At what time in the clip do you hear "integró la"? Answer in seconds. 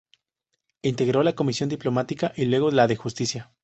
0.81-1.35